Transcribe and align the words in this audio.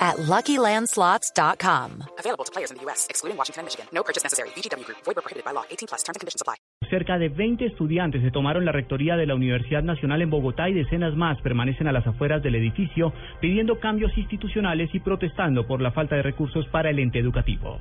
at 0.00 0.16
LuckyLandSlots.com. 0.16 2.04
Available 2.18 2.44
to 2.44 2.52
players 2.52 2.70
in 2.70 2.78
the 2.78 2.84
U.S., 2.84 3.06
excluding 3.10 3.36
Washington 3.36 3.60
and 3.60 3.66
Michigan. 3.66 3.86
No 3.92 4.02
purchase 4.02 4.24
necessary. 4.24 4.48
VGW 4.56 4.84
Group. 4.86 4.98
Void 5.04 5.16
where 5.16 5.22
prohibited 5.22 5.44
by 5.44 5.52
law. 5.52 5.64
18 5.70 5.88
plus. 5.88 6.02
Terms 6.02 6.16
and 6.16 6.20
conditions 6.20 6.40
apply. 6.40 6.56
Cerca 6.88 7.18
de 7.18 7.28
20 7.28 7.66
estudiantes 7.66 8.22
se 8.22 8.30
tomaron 8.30 8.64
la 8.64 8.72
rectoría 8.72 9.16
de 9.16 9.26
la 9.26 9.34
Universidad 9.34 9.82
Nacional 9.82 10.22
en 10.22 10.30
Bogotá 10.30 10.68
y 10.68 10.74
decenas 10.74 11.14
más 11.14 11.40
permanecen 11.42 11.86
a 11.86 11.92
las 11.92 12.06
afueras 12.06 12.42
del 12.42 12.56
edificio 12.56 13.12
pidiendo 13.40 13.78
cambios 13.78 14.16
institucionales 14.16 14.90
y 14.92 15.00
protestando 15.00 15.66
por 15.66 15.80
la 15.80 15.92
falta 15.92 16.16
de 16.16 16.22
recursos 16.22 16.66
para 16.68 16.90
el 16.90 16.98
ente 16.98 17.18
educativo. 17.18 17.78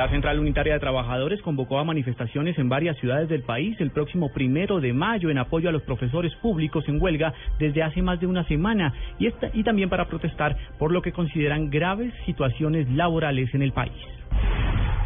La 0.00 0.08
Central 0.08 0.38
Unitaria 0.38 0.72
de 0.72 0.80
Trabajadores 0.80 1.42
convocó 1.42 1.78
a 1.78 1.84
manifestaciones 1.84 2.58
en 2.58 2.70
varias 2.70 2.96
ciudades 3.00 3.28
del 3.28 3.42
país 3.42 3.78
el 3.80 3.90
próximo 3.90 4.32
primero 4.32 4.80
de 4.80 4.94
mayo 4.94 5.28
en 5.28 5.36
apoyo 5.36 5.68
a 5.68 5.72
los 5.72 5.82
profesores 5.82 6.34
públicos 6.36 6.88
en 6.88 7.02
huelga 7.02 7.34
desde 7.58 7.82
hace 7.82 8.00
más 8.00 8.18
de 8.18 8.26
una 8.26 8.42
semana 8.44 8.94
y, 9.18 9.26
esta, 9.26 9.50
y 9.52 9.62
también 9.62 9.90
para 9.90 10.08
protestar 10.08 10.56
por 10.78 10.90
lo 10.90 11.02
que 11.02 11.12
consideran 11.12 11.68
graves 11.68 12.14
situaciones 12.24 12.88
laborales 12.88 13.54
en 13.54 13.60
el 13.60 13.72
país. 13.72 13.92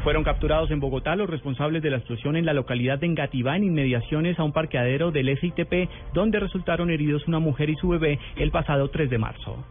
Fueron 0.04 0.22
capturados 0.22 0.70
en 0.70 0.78
Bogotá 0.78 1.16
los 1.16 1.28
responsables 1.28 1.82
de 1.82 1.90
la 1.90 1.96
explosión 1.96 2.36
en 2.36 2.46
la 2.46 2.54
localidad 2.54 3.00
de 3.00 3.06
Engativá 3.06 3.56
en 3.56 3.64
inmediaciones 3.64 4.38
a 4.38 4.44
un 4.44 4.52
parqueadero 4.52 5.10
del 5.10 5.36
SITP 5.40 5.90
donde 6.12 6.38
resultaron 6.38 6.90
heridos 6.90 7.26
una 7.26 7.40
mujer 7.40 7.68
y 7.68 7.74
su 7.74 7.88
bebé 7.88 8.20
el 8.36 8.52
pasado 8.52 8.90
3 8.90 9.10
de 9.10 9.18
marzo. 9.18 9.64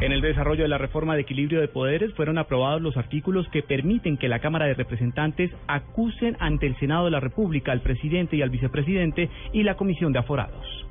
En 0.00 0.12
el 0.12 0.22
desarrollo 0.22 0.62
de 0.62 0.68
la 0.68 0.78
reforma 0.78 1.14
de 1.14 1.20
equilibrio 1.20 1.60
de 1.60 1.68
poderes 1.68 2.14
fueron 2.14 2.38
aprobados 2.38 2.80
los 2.80 2.96
artículos 2.96 3.46
que 3.48 3.62
permiten 3.62 4.16
que 4.16 4.28
la 4.28 4.38
Cámara 4.38 4.64
de 4.64 4.72
Representantes 4.72 5.50
acusen 5.66 6.38
ante 6.40 6.66
el 6.66 6.78
Senado 6.78 7.04
de 7.04 7.10
la 7.10 7.20
República 7.20 7.72
al 7.72 7.82
presidente 7.82 8.34
y 8.36 8.40
al 8.40 8.48
vicepresidente 8.48 9.28
y 9.52 9.62
la 9.62 9.76
Comisión 9.76 10.14
de 10.14 10.20
Aforados. 10.20 10.86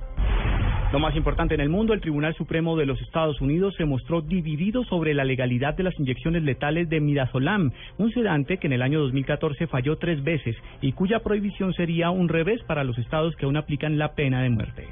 Lo 0.92 1.00
más 1.00 1.16
importante 1.16 1.56
en 1.56 1.62
el 1.62 1.70
mundo, 1.70 1.94
el 1.94 2.02
Tribunal 2.02 2.36
Supremo 2.36 2.78
de 2.78 2.86
los 2.86 3.02
Estados 3.02 3.42
Unidos 3.42 3.74
se 3.78 3.86
mostró 3.86 4.22
dividido 4.22 4.84
sobre 4.84 5.16
la 5.16 5.23
legalidad 5.23 5.73
de 5.73 5.84
las 5.84 6.00
inyecciones 6.00 6.44
letales 6.44 6.88
de 6.88 7.00
midazolam, 7.00 7.72
un 7.98 8.12
sedante 8.12 8.58
que 8.58 8.68
en 8.68 8.73
el 8.73 8.84
año 8.84 9.00
2014 9.00 9.66
falló 9.66 9.98
tres 9.98 10.23
veces 10.23 10.56
y 10.82 10.92
cuya 10.92 11.20
prohibición 11.22 11.73
sería 11.73 12.12
un 12.12 12.30
revés 12.30 12.62
para 12.64 12.84
los 12.84 12.98
estados 13.00 13.36
que 13.36 13.46
aún 13.46 13.58
aplican 13.58 13.98
la 13.98 14.14
pena 14.14 14.44
de 14.44 14.50
muerte. 14.52 14.88